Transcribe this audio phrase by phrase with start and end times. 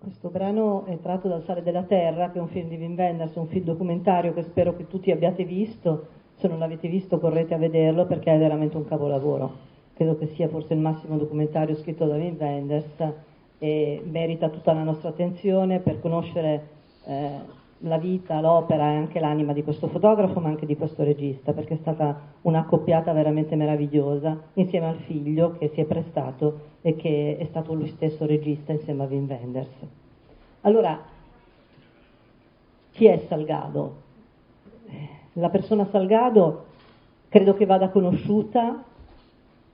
[0.00, 3.34] Questo brano è tratto dal Sale della Terra, che è un film di Wim Wenders,
[3.34, 6.06] un film documentario che spero che tutti abbiate visto.
[6.36, 9.52] Se non l'avete visto correte a vederlo perché è veramente un capolavoro.
[9.92, 13.12] Credo che sia forse il massimo documentario scritto da Wim Wenders
[13.58, 16.68] e merita tutta la nostra attenzione per conoscere
[17.04, 21.52] eh, la vita, l'opera e anche l'anima di questo fotografo ma anche di questo regista
[21.52, 27.38] perché è stata un'accoppiata veramente meravigliosa insieme al figlio che si è prestato e che
[27.38, 29.70] è stato lui stesso regista insieme a Wim Wenders.
[30.62, 31.00] Allora,
[32.92, 33.96] chi è Salgado?
[35.34, 36.66] La persona Salgado
[37.28, 38.84] credo che vada conosciuta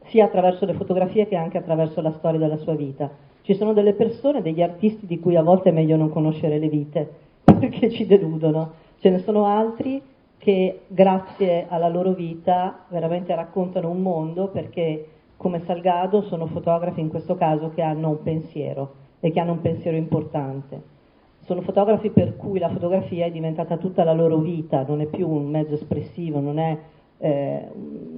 [0.04, 3.10] sia attraverso le fotografie che anche attraverso la storia della sua vita.
[3.42, 6.68] Ci sono delle persone, degli artisti di cui a volte è meglio non conoscere le
[6.68, 7.25] vite,
[7.58, 8.72] perché ci deludono.
[8.98, 10.02] Ce ne sono altri
[10.38, 17.08] che grazie alla loro vita veramente raccontano un mondo perché come Salgado sono fotografi in
[17.08, 20.94] questo caso che hanno un pensiero e che hanno un pensiero importante.
[21.40, 25.28] Sono fotografi per cui la fotografia è diventata tutta la loro vita, non è più
[25.28, 26.76] un mezzo espressivo, non è,
[27.18, 27.68] eh,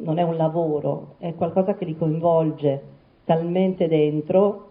[0.02, 2.82] non è un lavoro, è qualcosa che li coinvolge
[3.24, 4.67] talmente dentro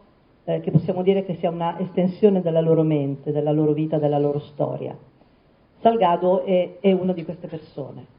[0.48, 4.18] eh, che possiamo dire che sia una estensione della loro mente, della loro vita, della
[4.18, 4.98] loro storia.
[5.82, 8.16] Salgado è, è una di queste persone.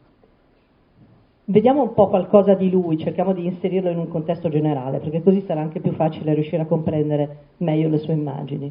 [1.44, 5.42] Vediamo un po' qualcosa di lui, cerchiamo di inserirlo in un contesto generale, perché così
[5.46, 8.70] sarà anche più facile riuscire a comprendere meglio le sue immagini.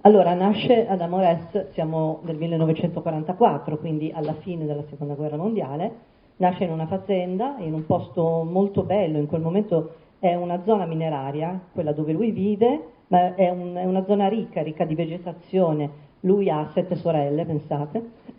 [0.00, 5.92] Allora, nasce ad Amores, siamo nel 1944, quindi alla fine della Seconda Guerra Mondiale,
[6.36, 10.86] nasce in una fazenda, in un posto molto bello, in quel momento è una zona
[10.86, 15.90] mineraria, quella dove lui vive, ma è, un, è una zona ricca, ricca di vegetazione,
[16.20, 18.02] lui ha sette sorelle, pensate,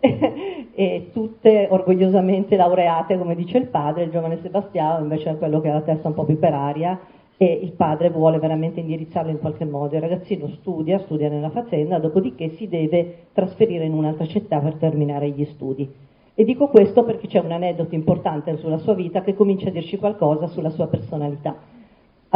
[0.74, 5.68] e tutte orgogliosamente laureate, come dice il padre, il giovane Sebastiano invece è quello che
[5.68, 6.98] ha la testa un po' più per aria
[7.36, 9.94] e il padre vuole veramente indirizzarlo in qualche modo.
[9.94, 15.28] Il ragazzino studia, studia nella fazenda, dopodiché si deve trasferire in un'altra città per terminare
[15.30, 15.88] gli studi.
[16.34, 19.98] E dico questo perché c'è un aneddoto importante sulla sua vita che comincia a dirci
[19.98, 21.74] qualcosa sulla sua personalità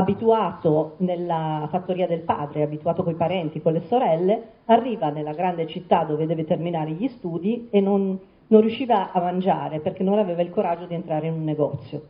[0.00, 6.04] abituato nella fattoria del padre, abituato coi parenti, con le sorelle, arriva nella grande città
[6.04, 8.18] dove deve terminare gli studi e non,
[8.48, 12.02] non riusciva a mangiare perché non aveva il coraggio di entrare in un negozio.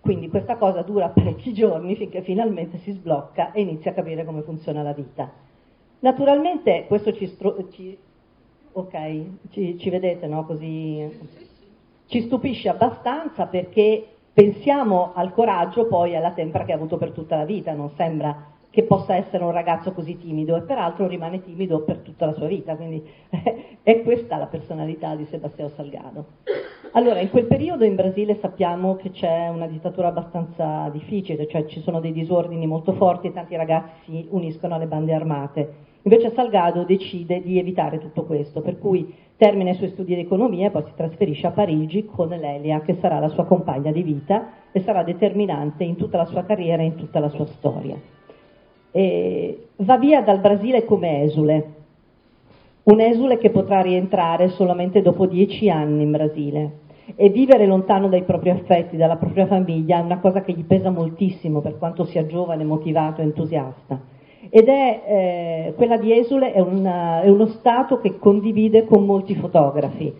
[0.00, 4.42] Quindi questa cosa dura parecchi giorni finché finalmente si sblocca e inizia a capire come
[4.42, 5.30] funziona la vita.
[6.00, 7.96] Naturalmente questo ci, stru- ci,
[8.72, 10.44] okay, ci, ci vedete, no?
[10.44, 11.10] Così
[12.06, 17.36] ci stupisce abbastanza perché Pensiamo al coraggio poi alla tempra che ha avuto per tutta
[17.36, 21.80] la vita, non sembra che possa essere un ragazzo così timido e peraltro rimane timido
[21.84, 23.02] per tutta la sua vita, quindi
[23.82, 26.26] è questa la personalità di Sebastião Salgado.
[26.92, 31.80] Allora, in quel periodo in Brasile sappiamo che c'è una dittatura abbastanza difficile, cioè ci
[31.80, 35.74] sono dei disordini molto forti e tanti ragazzi si uniscono alle bande armate.
[36.02, 40.68] Invece Salgado decide di evitare tutto questo, per cui termina i suoi studi di economia
[40.68, 44.48] e poi si trasferisce a Parigi con Lelia, che sarà la sua compagna di vita
[44.72, 47.96] e sarà determinante in tutta la sua carriera e in tutta la sua storia.
[48.90, 51.72] E va via dal Brasile come esule,
[52.84, 56.84] un esule che potrà rientrare solamente dopo dieci anni in Brasile.
[57.14, 60.90] E vivere lontano dai propri affetti, dalla propria famiglia, è una cosa che gli pesa
[60.90, 64.14] moltissimo per quanto sia giovane, motivato entusiasta
[64.50, 69.34] ed è eh, quella di Esule è, una, è, uno stato che condivide con molti
[69.34, 70.12] fotografi.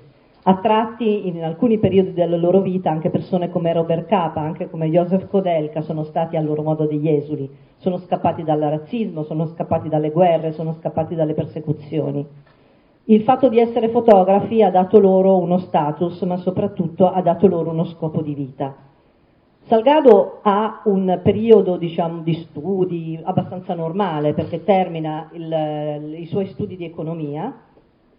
[0.48, 4.88] A tratti in alcuni periodi della loro vita anche persone come Robert Capa, anche come
[4.88, 9.88] Joseph Kodelka sono stati a loro modo degli esuli, sono scappati dal razzismo, sono scappati
[9.88, 12.24] dalle guerre, sono scappati dalle persecuzioni.
[13.08, 17.70] Il fatto di essere fotografi ha dato loro uno status, ma soprattutto ha dato loro
[17.70, 18.85] uno scopo di vita.
[19.68, 26.76] Salgado ha un periodo diciamo, di studi abbastanza normale perché termina il, i suoi studi
[26.76, 27.52] di economia,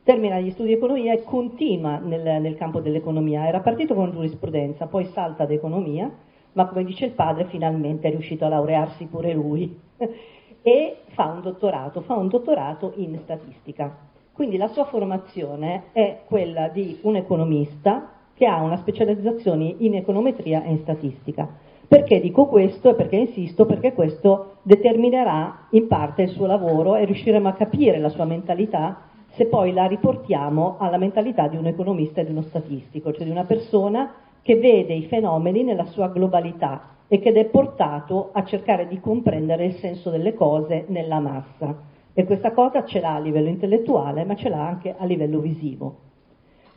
[0.04, 3.48] termina gli studi di economia e continua nel, nel, campo dell'economia.
[3.48, 6.12] Era partito con giurisprudenza, poi salta ad economia,
[6.52, 9.80] ma come dice il padre finalmente è riuscito a laurearsi pure lui
[10.62, 13.96] e fa un dottorato, fa un dottorato in statistica.
[14.34, 20.64] Quindi la sua formazione è quella di un economista che ha una specializzazione in econometria
[20.64, 21.50] e in statistica.
[21.88, 23.66] Perché dico questo e perché insisto?
[23.66, 29.02] Perché questo determinerà in parte il suo lavoro e riusciremo a capire la sua mentalità
[29.30, 33.32] se poi la riportiamo alla mentalità di un economista e di uno statistico, cioè di
[33.32, 34.14] una persona
[34.44, 39.66] che vede i fenomeni nella sua globalità e che è portato a cercare di comprendere
[39.66, 41.76] il senso delle cose nella massa.
[42.14, 46.07] E questa cosa ce l'ha a livello intellettuale, ma ce l'ha anche a livello visivo.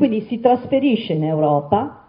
[0.01, 2.07] Quindi si trasferisce in Europa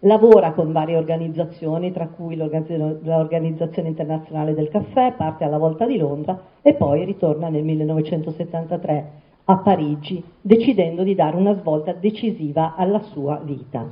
[0.00, 6.38] lavora con varie organizzazioni, tra cui l'Organizzazione Internazionale del Caffè, parte alla volta di Londra
[6.60, 9.10] e poi ritorna nel 1973
[9.44, 13.88] a Parigi, decidendo di dare una svolta decisiva alla sua vita.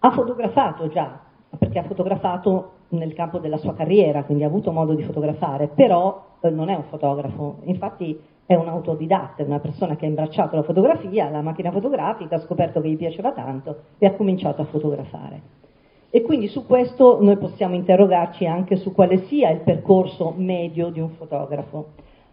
[0.00, 1.20] Ha fotografato già,
[1.56, 6.38] perché ha fotografato nel campo della sua carriera, quindi ha avuto modo di fotografare, però
[6.40, 10.56] eh, non è un fotografo, infatti è un autodidatta, è una persona che ha imbracciato
[10.56, 14.66] la fotografia, la macchina fotografica, ha scoperto che gli piaceva tanto e ha cominciato a
[14.66, 15.62] fotografare.
[16.10, 21.00] E quindi su questo noi possiamo interrogarci anche su quale sia il percorso medio di
[21.00, 21.92] un fotografo.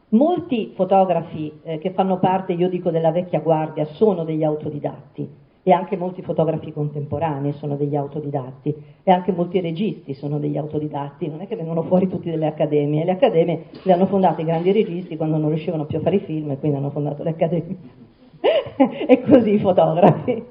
[0.10, 5.28] Molti fotografi eh, che fanno parte, io dico, della vecchia guardia sono degli autodidatti,
[5.64, 8.76] e anche molti fotografi contemporanei sono degli autodidatti.
[9.04, 13.06] E anche molti registi sono degli autodidatti, non è che vengono fuori tutti dalle accademie,
[13.06, 16.20] le accademie le hanno fondate i grandi registi quando non riuscivano più a fare i
[16.20, 17.78] film e quindi hanno fondato le accademie.
[19.08, 20.44] E così i fotografi.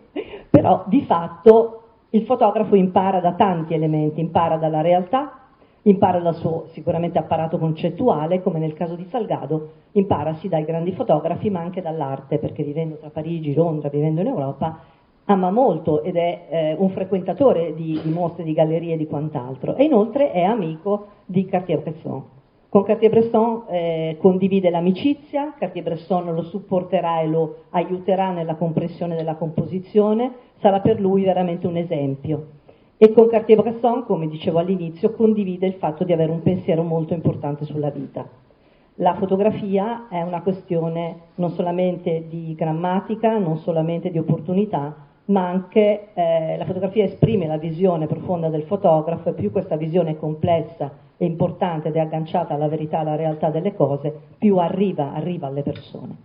[0.50, 5.40] Però di fatto il fotografo impara da tanti elementi, impara dalla realtà,
[5.82, 10.92] impara dal suo sicuramente apparato concettuale, come nel caso di Salgado, impara sì dai grandi
[10.92, 14.78] fotografi ma anche dall'arte, perché vivendo tra Parigi, Londra, vivendo in Europa,
[15.26, 19.76] ama molto ed è eh, un frequentatore di, di, mostre, di gallerie e di quant'altro
[19.76, 22.38] e inoltre è amico di Cartier-Bresson.
[22.68, 30.32] Con Cartier-Bresson eh, condivide l'amicizia, Cartier-Bresson lo supporterà e lo aiuterà nella comprensione della composizione,
[30.60, 32.46] sarà per lui veramente un esempio.
[32.96, 37.64] E con Cartier-Bresson, come dicevo all'inizio, condivide il fatto di avere un pensiero molto importante
[37.64, 38.28] sulla vita.
[38.96, 44.94] La fotografia è una questione non solamente di grammatica, non solamente di opportunità,
[45.30, 50.10] ma anche eh, la fotografia esprime la visione profonda del fotografo e più questa visione
[50.10, 55.12] è complessa e importante ed è agganciata alla verità, alla realtà delle cose, più arriva,
[55.12, 56.16] arriva alle persone.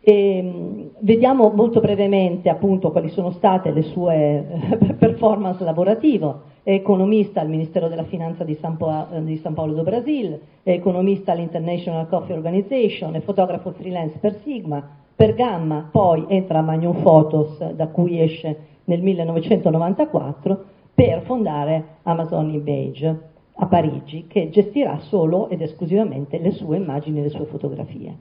[0.00, 4.46] E, mm, vediamo molto brevemente appunto quali sono state le sue
[4.86, 6.54] eh, performance lavorative.
[6.62, 10.70] È economista al Ministero della Finanza di San, po- di San Paolo do Brasil, è
[10.70, 17.72] economista all'International Coffee Organization, è fotografo freelance per Sigma, per Gamma poi entra Magnum Photos,
[17.72, 20.64] da cui esce nel 1994,
[20.94, 23.20] per fondare Amazon Image
[23.54, 28.16] a Parigi, che gestirà solo ed esclusivamente le sue immagini e le sue fotografie.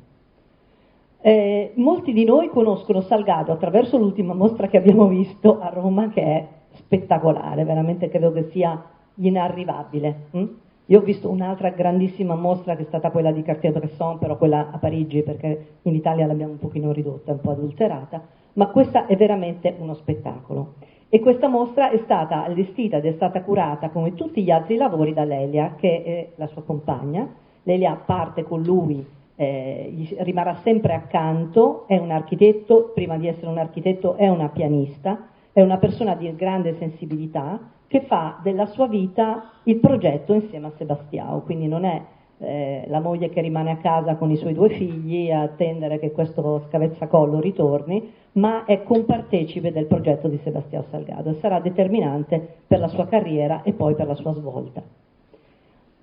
[1.20, 6.22] Eh, molti di noi conoscono Salgado attraverso l'ultima mostra che abbiamo visto a Roma, che
[6.22, 8.82] è spettacolare, veramente credo che sia
[9.16, 10.28] inarrivabile.
[10.32, 10.46] Hm?
[10.88, 14.78] Io ho visto un'altra grandissima mostra che è stata quella di Cartier-Bresson, però quella a
[14.78, 18.22] Parigi perché in Italia l'abbiamo un pochino ridotta, un po' adulterata,
[18.54, 20.74] ma questa è veramente uno spettacolo.
[21.10, 25.14] E questa mostra è stata allestita ed è stata curata come tutti gli altri lavori
[25.14, 27.28] da Lelia, che è la sua compagna.
[27.64, 29.04] Lelia parte con lui,
[29.36, 35.30] eh, rimarrà sempre accanto, è un architetto, prima di essere un architetto è una pianista,
[35.52, 40.72] è una persona di grande sensibilità, che fa della sua vita il progetto insieme a
[40.78, 42.02] Sebastiao, quindi non è
[42.38, 46.12] eh, la moglie che rimane a casa con i suoi due figli a attendere che
[46.12, 52.80] questo scavezzacollo ritorni, ma è compartecipe del progetto di Sebastiao Salgado e sarà determinante per
[52.80, 54.82] la sua carriera e poi per la sua svolta.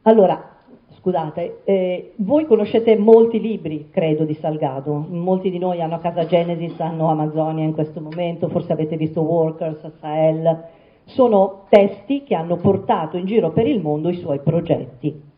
[0.02, 0.42] Allora,
[0.88, 6.24] scusate, eh, voi conoscete molti libri, credo, di Salgado, molti di noi hanno a casa
[6.24, 10.64] Genesis, hanno Amazonia in questo momento, forse avete visto Workers, Sahel,
[11.04, 15.30] sono testi che hanno portato in giro per il mondo i suoi progetti.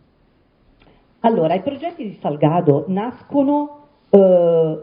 [1.21, 3.79] Allora, i progetti di Salgado nascono
[4.11, 4.83] eh,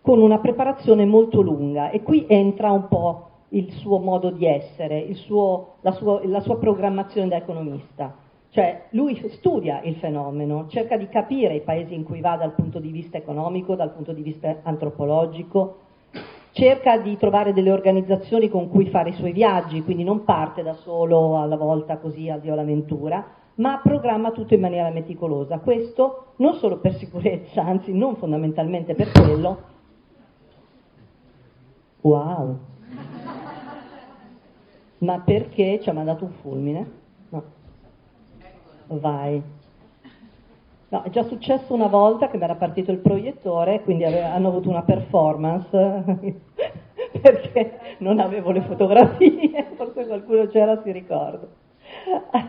[0.00, 5.12] con una preparazione molto lunga e qui entra un po' il suo modo di essere,
[5.14, 8.14] suo, la, sua, la sua programmazione da economista.
[8.50, 12.80] Cioè lui studia il fenomeno, cerca di capire i paesi in cui va dal punto
[12.80, 15.76] di vista economico, dal punto di vista antropologico,
[16.52, 20.74] cerca di trovare delle organizzazioni con cui fare i suoi viaggi, quindi non parte da
[20.74, 23.24] solo alla volta così a Dio l'avventura,
[23.56, 25.58] ma programma tutto in maniera meticolosa.
[25.58, 29.62] Questo non solo per sicurezza, anzi non fondamentalmente per quello.
[32.00, 32.58] Wow!
[34.98, 36.90] Ma perché ci ha mandato un fulmine?
[37.30, 37.42] No.
[38.88, 39.42] Vai.
[40.92, 44.48] No, è già successo una volta che mi era partito il proiettore, quindi ave- hanno
[44.48, 45.70] avuto una performance
[47.22, 51.46] perché non avevo le fotografie, forse qualcuno c'era si ricorda.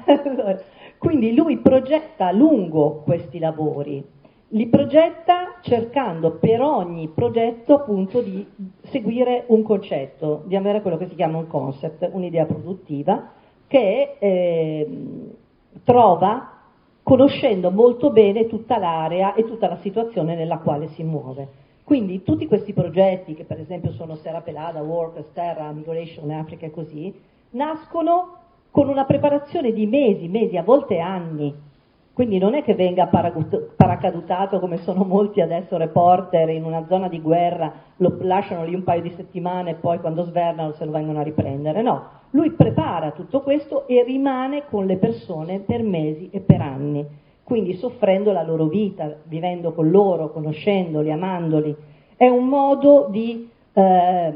[0.06, 0.60] Allora,
[0.98, 4.04] quindi lui progetta a lungo questi lavori,
[4.48, 8.44] li progetta cercando per ogni progetto appunto di
[8.82, 13.34] seguire un concetto, di avere quello che si chiama un concept, un'idea produttiva
[13.68, 14.90] che eh,
[15.84, 16.61] trova
[17.12, 21.46] conoscendo molto bene tutta l'area e tutta la situazione nella quale si muove.
[21.84, 26.72] Quindi tutti questi progetti, che per esempio sono Serra Pelada, Workers, Terra, Migration Africa e
[26.72, 27.14] così,
[27.50, 28.38] nascono
[28.72, 31.54] con una preparazione di mesi, mesi, a volte anni,
[32.14, 37.22] quindi non è che venga paracadutato come sono molti adesso reporter in una zona di
[37.22, 41.20] guerra, lo lasciano lì un paio di settimane e poi quando svernano se lo vengono
[41.20, 41.82] a riprendere.
[41.82, 47.06] No, lui prepara tutto questo e rimane con le persone per mesi e per anni,
[47.44, 51.76] quindi soffrendo la loro vita, vivendo con loro, conoscendoli, amandoli.
[52.18, 54.34] È un modo di eh,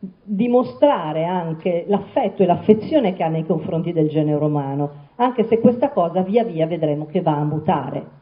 [0.00, 5.90] dimostrare anche l'affetto e l'affezione che ha nei confronti del genere umano anche se questa
[5.90, 8.18] cosa via via vedremo che va a mutare.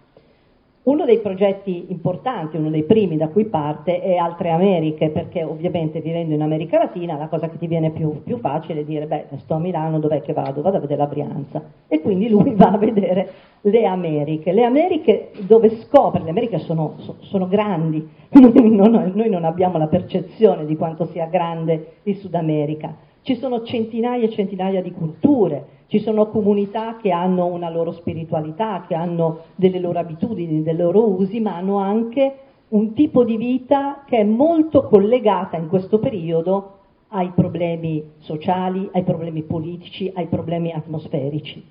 [0.89, 6.01] Uno dei progetti importanti, uno dei primi da cui parte è Altre Americhe, perché ovviamente
[6.01, 9.27] vivendo in America Latina la cosa che ti viene più, più facile è dire, beh,
[9.37, 10.63] sto a Milano, dov'è che vado?
[10.63, 11.63] Vado a vedere la Brianza.
[11.89, 13.31] E quindi lui va a vedere
[13.61, 14.53] le Americhe.
[14.53, 19.89] Le Americhe dove scopre, le Americhe sono, sono grandi, noi non, noi non abbiamo la
[19.89, 22.97] percezione di quanto sia grande il Sud America.
[23.29, 28.87] Ci sono centinaia e centinaia di culture, ci sono comunità che hanno una loro spiritualità,
[28.89, 32.37] che hanno delle loro abitudini, dei loro usi, ma hanno anche
[32.69, 36.77] un tipo di vita che è molto collegata in questo periodo
[37.09, 41.63] ai problemi sociali, ai problemi politici, ai problemi atmosferici.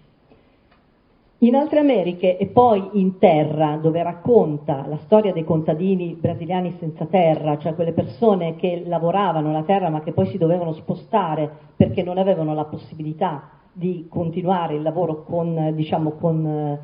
[1.42, 7.06] In altre Americhe e poi in terra, dove racconta la storia dei contadini brasiliani senza
[7.06, 12.02] terra, cioè quelle persone che lavoravano la terra ma che poi si dovevano spostare perché
[12.02, 16.80] non avevano la possibilità di continuare il lavoro con, diciamo, con, eh,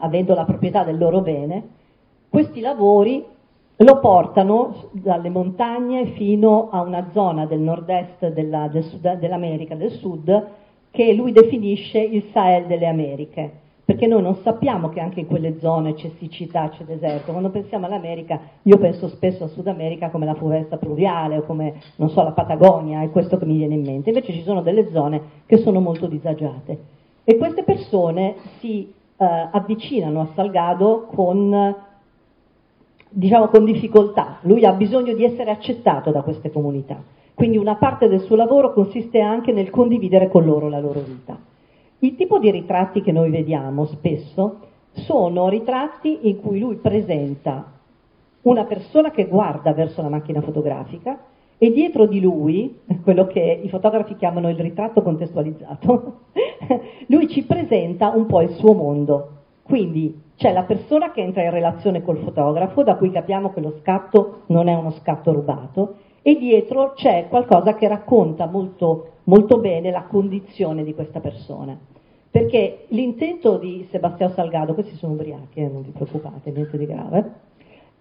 [0.00, 1.68] avendo la proprietà del loro bene,
[2.30, 3.22] questi lavori
[3.76, 9.90] lo portano dalle montagne fino a una zona del nord-est della, del sud, dell'America del
[9.90, 10.46] Sud
[10.98, 13.52] che lui definisce il Sahel delle Americhe
[13.84, 17.30] perché noi non sappiamo che anche in quelle zone c'è siccità, c'è deserto.
[17.30, 21.80] Quando pensiamo all'America, io penso spesso a Sud America come la foresta pluviale o come,
[21.96, 24.10] non so, la Patagonia, è questo che mi viene in mente.
[24.10, 26.78] Invece ci sono delle zone che sono molto disagiate.
[27.22, 31.74] E queste persone si eh, avvicinano a Salgado con,
[33.08, 34.38] diciamo, con difficoltà.
[34.42, 37.02] Lui ha bisogno di essere accettato da queste comunità.
[37.34, 41.38] Quindi una parte del suo lavoro consiste anche nel condividere con loro la loro vita.
[42.00, 44.58] Il tipo di ritratti che noi vediamo spesso
[44.92, 47.72] sono ritratti in cui lui presenta
[48.42, 51.18] una persona che guarda verso la macchina fotografica
[51.58, 56.20] e dietro di lui, quello che i fotografi chiamano il ritratto contestualizzato,
[57.06, 59.28] lui ci presenta un po' il suo mondo.
[59.62, 63.74] Quindi c'è la persona che entra in relazione col fotografo, da cui capiamo che lo
[63.80, 69.90] scatto non è uno scatto rubato, e dietro c'è qualcosa che racconta molto, molto bene
[69.90, 71.76] la condizione di questa persona.
[72.30, 77.32] Perché l'intento di Sebastiano Salgado, questi sono ubriachi, eh, non vi preoccupate, niente di grave,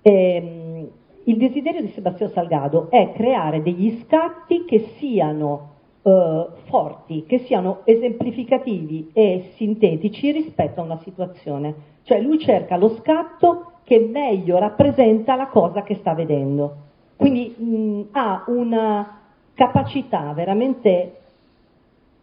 [0.03, 0.87] ehm,
[1.23, 5.76] il desiderio di Sebastiano Salgado è creare degli scatti che siano
[6.07, 11.75] eh, forti, che siano esemplificativi e sintetici rispetto a una situazione.
[12.03, 16.75] Cioè lui cerca lo scatto che meglio rappresenta la cosa che sta vedendo.
[17.17, 19.19] Quindi mh, ha una
[19.53, 21.15] capacità veramente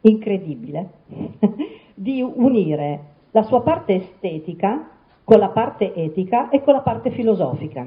[0.02, 0.88] incredibile
[1.94, 3.00] di unire
[3.32, 4.88] la sua parte estetica
[5.24, 7.86] con la parte etica e con la parte filosofica.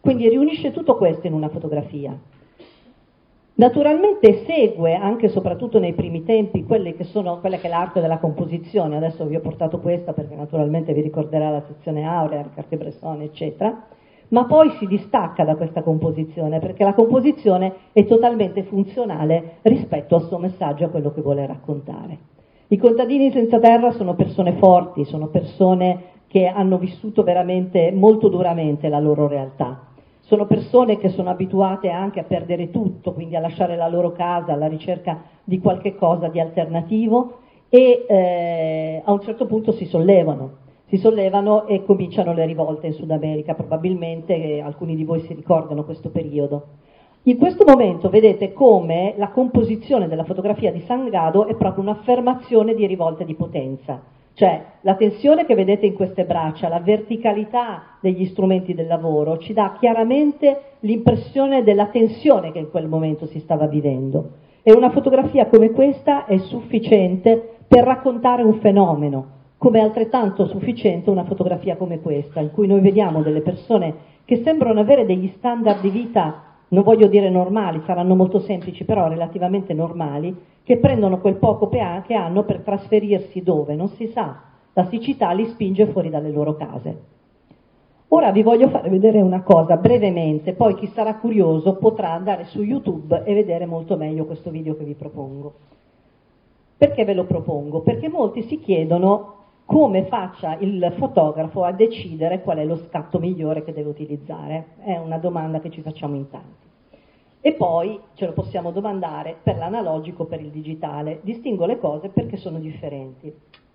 [0.00, 2.18] Quindi riunisce tutto questo in una fotografia.
[3.60, 8.00] Naturalmente segue anche e soprattutto nei primi tempi quelle che sono quelle che è l'arte
[8.00, 13.20] della composizione, adesso vi ho portato questa perché naturalmente vi ricorderà la sezione aurea, Cartier-Bresson,
[13.20, 13.84] eccetera,
[14.28, 20.22] ma poi si distacca da questa composizione perché la composizione è totalmente funzionale rispetto al
[20.22, 22.16] suo messaggio, a quello che vuole raccontare.
[22.68, 28.88] I contadini senza terra sono persone forti, sono persone che hanno vissuto veramente molto duramente
[28.88, 29.79] la loro realtà.
[30.30, 34.52] Sono persone che sono abituate anche a perdere tutto, quindi a lasciare la loro casa
[34.52, 40.58] alla ricerca di qualche cosa di alternativo e eh, a un certo punto si sollevano
[40.86, 45.34] si sollevano e cominciano le rivolte in Sud America, probabilmente eh, alcuni di voi si
[45.34, 46.66] ricordano questo periodo.
[47.24, 52.86] In questo momento vedete come la composizione della fotografia di Sangado è proprio un'affermazione di
[52.86, 54.00] rivolte di potenza,
[54.40, 59.52] cioè la tensione che vedete in queste braccia, la verticalità degli strumenti del lavoro ci
[59.52, 64.30] dà chiaramente l'impressione della tensione che in quel momento si stava vivendo.
[64.62, 69.26] E una fotografia come questa è sufficiente per raccontare un fenomeno,
[69.58, 73.94] come è altrettanto sufficiente una fotografia come questa, in cui noi vediamo delle persone
[74.24, 79.08] che sembrano avere degli standard di vita, non voglio dire normali, saranno molto semplici, però
[79.08, 83.74] relativamente normali, che prendono quel poco che hanno per trasferirsi dove?
[83.74, 84.40] Non si sa,
[84.72, 87.18] la siccità li spinge fuori dalle loro case.
[88.12, 92.62] Ora vi voglio fare vedere una cosa brevemente, poi chi sarà curioso potrà andare su
[92.62, 95.52] YouTube e vedere molto meglio questo video che vi propongo.
[96.76, 97.80] Perché ve lo propongo?
[97.80, 99.39] Perché molti si chiedono
[99.70, 104.70] come faccia il fotografo a decidere qual è lo scatto migliore che deve utilizzare.
[104.82, 106.66] È una domanda che ci facciamo in tanti.
[107.40, 111.20] E poi ce lo possiamo domandare per l'analogico, per il digitale.
[111.22, 113.32] Distingo le cose perché sono differenti.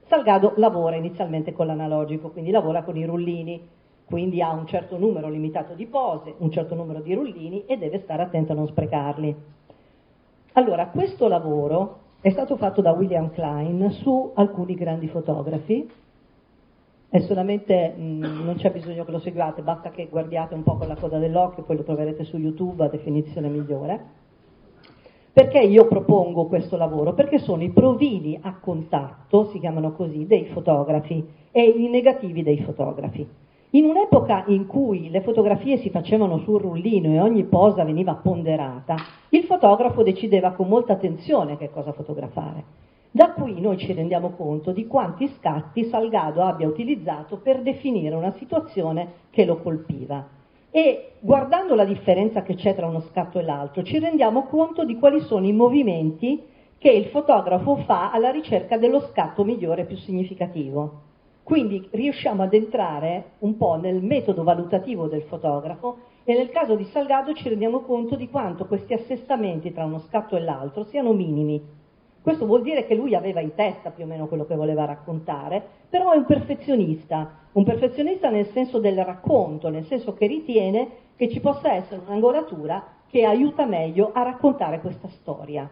[0.07, 3.65] Salgado lavora inizialmente con l'analogico, quindi lavora con i rullini,
[4.03, 7.99] quindi ha un certo numero limitato di pose, un certo numero di rullini e deve
[7.99, 9.33] stare attento a non sprecarli.
[10.55, 15.87] Allora, questo lavoro è stato fatto da William Klein su alcuni grandi fotografi,
[17.07, 20.75] è solamente, mh, mm, non c'è bisogno che lo seguiate, basta che guardiate un po'
[20.75, 24.05] con la coda dell'occhio, poi lo troverete su YouTube a definizione migliore.
[25.33, 27.13] Perché io propongo questo lavoro?
[27.13, 32.59] Perché sono i provini a contatto, si chiamano così, dei fotografi e i negativi dei
[32.63, 33.29] fotografi.
[33.75, 38.95] In un'epoca in cui le fotografie si facevano sul rullino e ogni posa veniva ponderata,
[39.31, 42.63] il fotografo decideva con molta attenzione che cosa fotografare.
[43.11, 48.31] Da qui noi ci rendiamo conto di quanti scatti Salgado abbia utilizzato per definire una
[48.37, 50.25] situazione che lo colpiva.
[50.71, 54.97] E guardando la differenza che c'è tra uno scatto e l'altro, ci rendiamo conto di
[54.97, 56.41] quali sono i movimenti
[56.77, 61.13] che il fotografo fa alla ricerca dello scatto migliore e più significativo.
[61.45, 66.85] Quindi riusciamo ad entrare un po' nel metodo valutativo del fotografo e nel caso di
[66.85, 71.61] Salgado ci rendiamo conto di quanto questi assestamenti tra uno scatto e l'altro siano minimi.
[72.19, 75.63] Questo vuol dire che lui aveva in testa più o meno quello che voleva raccontare,
[75.87, 81.29] però è un perfezionista, un perfezionista nel senso del racconto, nel senso che ritiene che
[81.29, 85.69] ci possa essere un'angolatura che aiuta meglio a raccontare questa storia.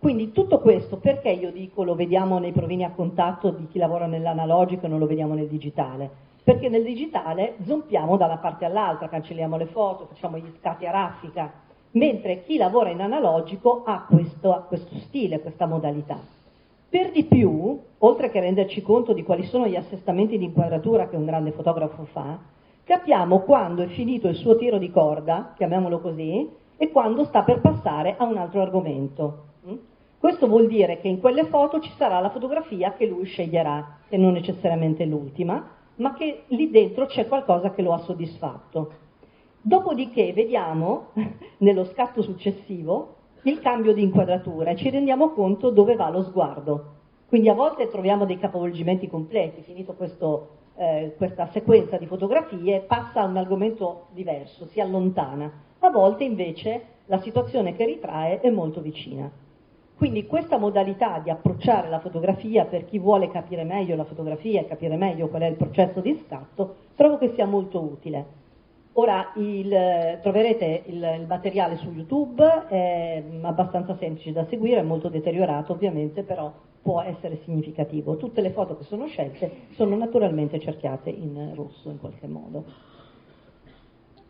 [0.00, 4.06] Quindi tutto questo perché io dico lo vediamo nei provini a contatto di chi lavora
[4.06, 6.08] nell'analogico e non lo vediamo nel digitale?
[6.42, 10.90] Perché nel digitale zompiamo da una parte all'altra, cancelliamo le foto, facciamo gli scatti a
[10.90, 11.52] raffica,
[11.90, 16.18] mentre chi lavora in analogico ha questo, ha questo stile, questa modalità.
[16.88, 21.16] Per di più, oltre che renderci conto di quali sono gli assestamenti di inquadratura che
[21.16, 22.38] un grande fotografo fa,
[22.84, 26.48] capiamo quando è finito il suo tiro di corda, chiamiamolo così,
[26.78, 29.48] e quando sta per passare a un altro argomento.
[30.20, 34.18] Questo vuol dire che in quelle foto ci sarà la fotografia che lui sceglierà, e
[34.18, 38.92] non necessariamente l'ultima, ma che lì dentro c'è qualcosa che lo ha soddisfatto.
[39.62, 41.12] Dopodiché vediamo
[41.60, 46.84] nello scatto successivo il cambio di inquadratura e ci rendiamo conto dove va lo sguardo.
[47.26, 53.22] Quindi a volte troviamo dei capovolgimenti completi, finito questo, eh, questa sequenza di fotografie, passa
[53.22, 55.50] a un argomento diverso, si allontana.
[55.78, 59.48] A volte invece la situazione che ritrae è molto vicina.
[60.00, 64.64] Quindi questa modalità di approcciare la fotografia per chi vuole capire meglio la fotografia e
[64.64, 68.24] capire meglio qual è il processo di scatto, trovo che sia molto utile.
[68.94, 75.10] Ora il, troverete il, il, materiale su YouTube, è abbastanza semplice da seguire, è molto
[75.10, 78.16] deteriorato ovviamente, però può essere significativo.
[78.16, 82.64] Tutte le foto che sono scelte sono naturalmente cerchiate in rosso in qualche modo.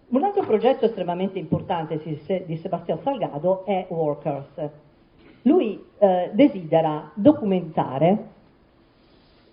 [0.09, 2.03] Un altro progetto estremamente importante
[2.45, 4.89] di Sebastian Salgado è Workers.
[5.43, 8.29] Lui eh, desidera documentare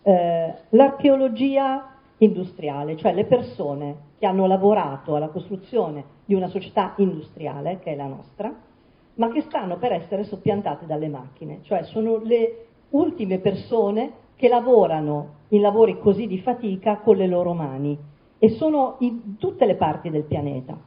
[0.04, 7.80] eh, l'archeologia industriale, cioè le persone che hanno lavorato alla costruzione di una società industriale,
[7.80, 8.54] che è la nostra,
[9.16, 15.36] ma che stanno per essere soppiantate dalle macchine, cioè sono le ultime persone che lavorano
[15.50, 17.98] in lavori così di fatica con le loro mani
[18.40, 20.78] e sono in tutte le parti del pianeta.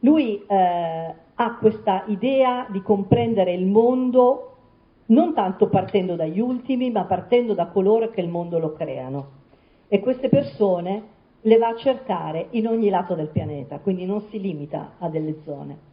[0.00, 4.50] Lui eh, ha questa idea di comprendere il mondo
[5.06, 9.42] non tanto partendo dagli ultimi, ma partendo da coloro che il mondo lo creano.
[9.88, 14.40] E queste persone le va a cercare in ogni lato del pianeta, quindi non si
[14.40, 15.92] limita a delle zone.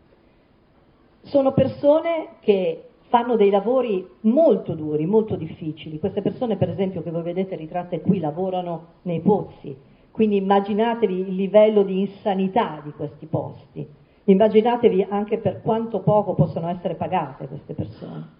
[1.23, 5.99] Sono persone che fanno dei lavori molto duri, molto difficili.
[5.99, 9.75] Queste persone, per esempio, che voi vedete ritratte qui, lavorano nei pozzi,
[10.09, 13.99] quindi immaginatevi il livello di insanità di questi posti.
[14.31, 18.39] Immaginatevi anche per quanto poco possono essere pagate queste persone.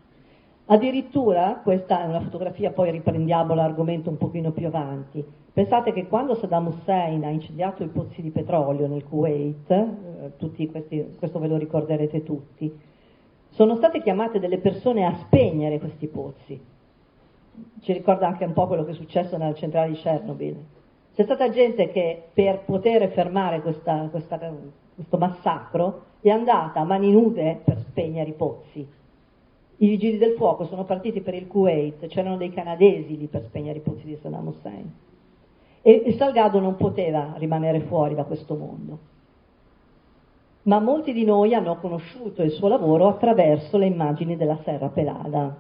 [0.68, 5.22] Addirittura, questa è una fotografia, poi riprendiamo l'argomento un pochino più avanti.
[5.52, 11.16] Pensate che quando Saddam Hussein ha incendiato i pozzi di petrolio nel Kuwait, eh, questi,
[11.20, 12.74] questo ve lo ricorderete tutti,
[13.50, 16.58] sono state chiamate delle persone a spegnere questi pozzi.
[17.82, 20.56] Ci ricorda anche un po' quello che è successo nella centrale di Chernobyl.
[21.14, 24.40] C'è stata gente che per poter fermare questa, questa,
[24.96, 29.00] questo massacro è andata a mani nude per spegnere i pozzi
[29.82, 33.80] i vigili del fuoco sono partiti per il Kuwait, c'erano dei canadesi lì per spegnere
[33.80, 34.92] i pozzi di Saddam Hussein.
[35.82, 39.00] E E, Salgado non poteva rimanere fuori da questo mondo.
[40.64, 45.60] Ma molti di noi hanno conosciuto il suo lavoro attraverso le immagini della Serra Pelada.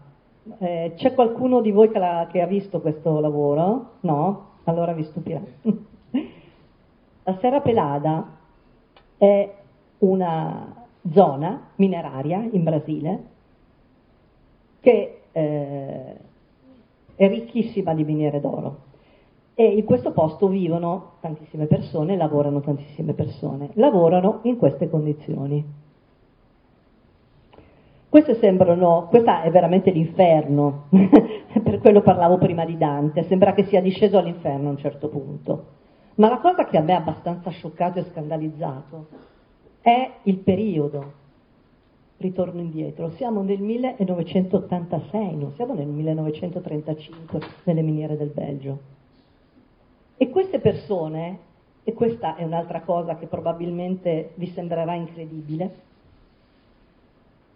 [0.59, 3.93] Eh, c'è qualcuno di voi che, la, che ha visto questo lavoro?
[4.01, 4.49] No?
[4.65, 5.41] Allora vi stupirà.
[7.23, 8.37] la Serra Pelada
[9.21, 9.53] è
[9.99, 13.23] una zona mineraria in Brasile
[14.79, 16.15] che eh,
[17.13, 18.77] è ricchissima di miniere d'oro
[19.53, 25.63] e in questo posto vivono tantissime persone, lavorano tantissime persone, lavorano in queste condizioni.
[28.39, 30.85] Sembrano, questa è veramente l'inferno,
[31.61, 35.65] per quello parlavo prima di Dante, sembra che sia disceso all'inferno a un certo punto.
[36.15, 39.07] Ma la cosa che a me ha abbastanza scioccato e scandalizzato
[39.81, 41.19] è il periodo.
[42.17, 48.79] Ritorno indietro, siamo nel 1986, non siamo nel 1935 nelle miniere del Belgio.
[50.17, 51.39] E queste persone,
[51.83, 55.89] e questa è un'altra cosa che probabilmente vi sembrerà incredibile,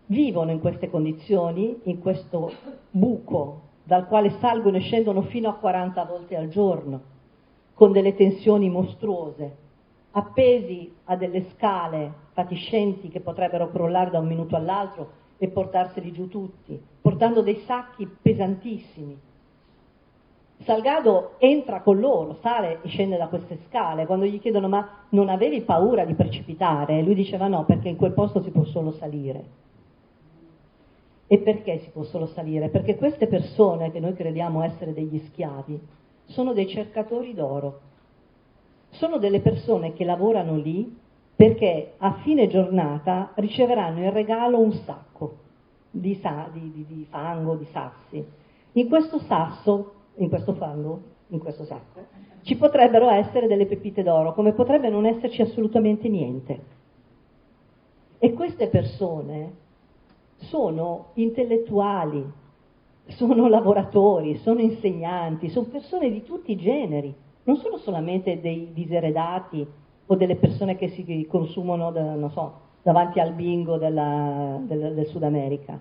[0.07, 2.51] vivono in queste condizioni, in questo
[2.89, 7.13] buco dal quale salgono e scendono fino a 40 volte al giorno,
[7.75, 9.55] con delle tensioni mostruose,
[10.11, 16.27] appesi a delle scale fatiscenti che potrebbero crollare da un minuto all'altro e portarseli giù
[16.27, 19.33] tutti, portando dei sacchi pesantissimi
[20.63, 24.05] Salgado entra con loro, sale e scende da queste scale.
[24.05, 27.01] Quando gli chiedono ma non avevi paura di precipitare?
[27.01, 29.63] Lui diceva no, perché in quel posto si può solo salire.
[31.27, 32.69] E perché si può solo salire?
[32.69, 35.79] Perché queste persone che noi crediamo essere degli schiavi
[36.25, 37.81] sono dei cercatori d'oro.
[38.91, 40.97] Sono delle persone che lavorano lì
[41.35, 45.37] perché a fine giornata riceveranno in regalo un sacco
[45.91, 48.25] di, sa- di, di, di fango, di sassi.
[48.73, 52.05] In questo sasso in questo fango, in questo sacco,
[52.43, 56.73] ci potrebbero essere delle pepite d'oro, come potrebbe non esserci assolutamente niente.
[58.19, 59.53] E queste persone
[60.37, 62.23] sono intellettuali,
[63.07, 67.13] sono lavoratori, sono insegnanti, sono persone di tutti i generi,
[67.43, 69.65] non sono solamente dei diseredati
[70.07, 75.23] o delle persone che si consumano, da, so, davanti al bingo della, del, del Sud
[75.23, 75.79] America.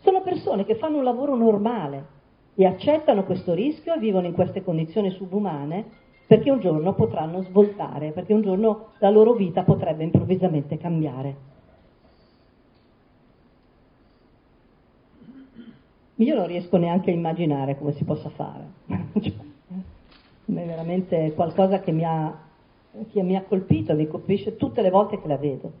[0.00, 2.14] Sono persone che fanno un lavoro normale,
[2.56, 8.12] e accettano questo rischio e vivono in queste condizioni subumane perché un giorno potranno svoltare,
[8.12, 11.52] perché un giorno la loro vita potrebbe improvvisamente cambiare.
[16.16, 18.64] Io non riesco neanche a immaginare come si possa fare.
[19.20, 19.32] cioè,
[20.44, 22.38] è veramente qualcosa che mi, ha,
[23.10, 25.72] che mi ha colpito, mi colpisce tutte le volte che la vedo.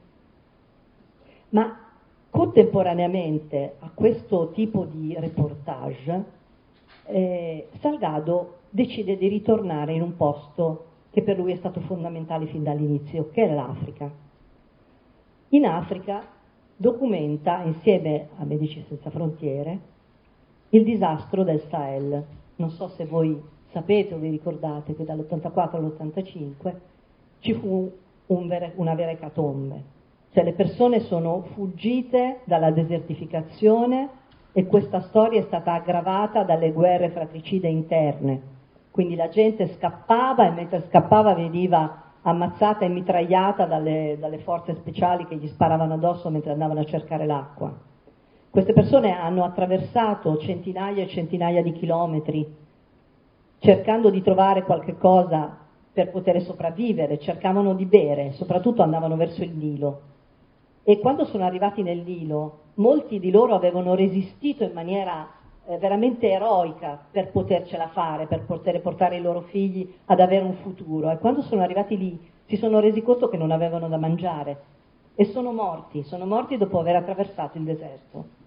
[1.50, 1.78] Ma
[2.30, 6.24] contemporaneamente a questo tipo di reportage
[7.06, 12.64] eh, Salgado decide di ritornare in un posto che per lui è stato fondamentale fin
[12.64, 14.10] dall'inizio, che è l'Africa.
[15.50, 16.26] In Africa
[16.76, 19.92] documenta insieme a Medici Senza Frontiere
[20.74, 22.24] il disastro del Sahel.
[22.56, 26.74] Non so se voi sapete o vi ricordate che dall'84 all'85
[27.38, 27.90] ci fu
[28.26, 29.82] un vera, una vera ecatombe,
[30.32, 34.08] cioè le persone sono fuggite dalla desertificazione
[34.52, 38.52] e questa storia è stata aggravata dalle guerre fratricide interne.
[38.90, 45.26] Quindi la gente scappava e mentre scappava veniva ammazzata e mitragliata dalle, dalle forze speciali
[45.26, 47.92] che gli sparavano addosso mentre andavano a cercare l'acqua.
[48.54, 52.46] Queste persone hanno attraversato centinaia e centinaia di chilometri
[53.58, 55.58] cercando di trovare qualche cosa
[55.92, 60.00] per poter sopravvivere, cercavano di bere, soprattutto andavano verso il Nilo.
[60.84, 65.28] E quando sono arrivati nel Nilo molti di loro avevano resistito in maniera
[65.66, 70.54] eh, veramente eroica per potercela fare, per poter portare i loro figli ad avere un
[70.62, 74.62] futuro e quando sono arrivati lì si sono resi conto che non avevano da mangiare
[75.16, 78.42] e sono morti, sono morti dopo aver attraversato il deserto.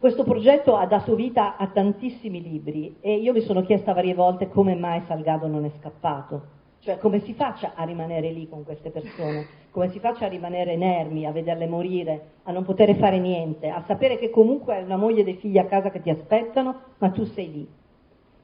[0.00, 4.48] Questo progetto ha dato vita a tantissimi libri e io mi sono chiesta varie volte
[4.48, 8.88] come mai Salgado non è scappato cioè come si faccia a rimanere lì con queste
[8.88, 9.46] persone?
[9.70, 13.84] Come si faccia a rimanere inermi, a vederle morire, a non poter fare niente, a
[13.86, 17.10] sapere che comunque hai una moglie e dei figli a casa che ti aspettano, ma
[17.10, 17.68] tu sei lì?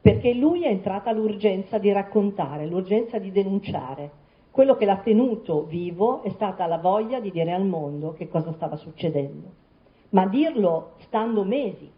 [0.03, 4.11] Perché lui è entrata l'urgenza di raccontare, l'urgenza di denunciare.
[4.51, 8.53] Quello che l'ha tenuto vivo è stata la voglia di dire al mondo che cosa
[8.53, 9.64] stava succedendo.
[10.11, 11.90] Ma dirlo stando mesi,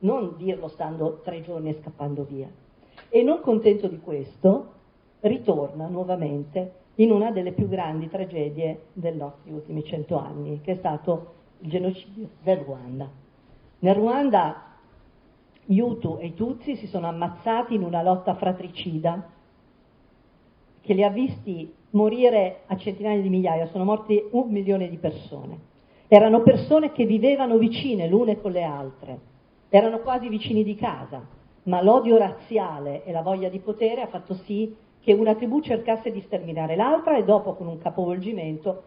[0.00, 2.48] non dirlo stando tre giorni e scappando via.
[3.08, 4.72] E non contento di questo,
[5.20, 10.76] ritorna nuovamente in una delle più grandi tragedie dei nostri ultimi cento anni, che è
[10.76, 13.08] stato il genocidio del Ruanda.
[13.80, 14.62] Nel Ruanda
[15.64, 19.30] gli Hutu e i Tutsi si sono ammazzati in una lotta fratricida
[20.80, 25.72] che li ha visti morire a centinaia di migliaia, sono morti un milione di persone.
[26.08, 29.18] Erano persone che vivevano vicine l'une con le altre,
[29.70, 31.22] erano quasi vicini di casa,
[31.64, 36.10] ma l'odio razziale e la voglia di potere ha fatto sì che una tribù cercasse
[36.10, 38.82] di sterminare l'altra e dopo con un capovolgimento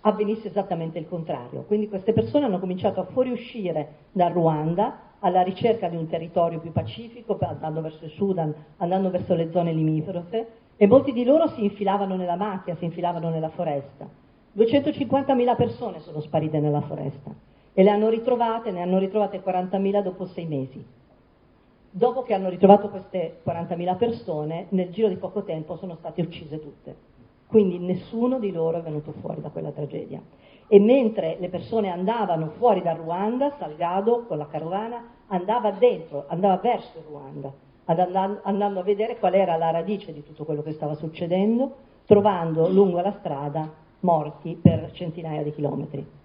[0.00, 1.64] avvenisse esattamente il contrario.
[1.66, 6.72] Quindi queste persone hanno cominciato a fuoriuscire dal Ruanda alla ricerca di un territorio più
[6.72, 11.64] pacifico, andando verso il Sudan, andando verso le zone limitrofe e molti di loro si
[11.64, 14.06] infilavano nella macchia, si infilavano nella foresta.
[14.56, 17.30] 250.000 persone sono sparite nella foresta
[17.74, 20.82] e le hanno ritrovate, ne hanno ritrovate 40.000 dopo sei mesi.
[21.90, 26.58] Dopo che hanno ritrovato queste 40.000 persone, nel giro di poco tempo sono state uccise
[26.58, 26.96] tutte.
[27.46, 30.20] Quindi nessuno di loro è venuto fuori da quella tragedia.
[30.68, 36.56] E mentre le persone andavano fuori dal Ruanda, Salgado con la carovana andava dentro, andava
[36.56, 37.52] verso Ruanda,
[38.42, 43.00] andando a vedere qual era la radice di tutto quello che stava succedendo, trovando lungo
[43.00, 46.15] la strada morti per centinaia di chilometri.